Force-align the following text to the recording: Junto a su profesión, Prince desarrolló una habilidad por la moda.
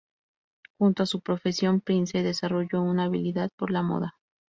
Junto 0.79 1.03
a 1.03 1.05
su 1.05 1.21
profesión, 1.21 1.79
Prince 1.79 2.23
desarrolló 2.23 2.81
una 2.81 3.03
habilidad 3.03 3.51
por 3.55 3.69
la 3.69 3.83
moda. 3.83 4.15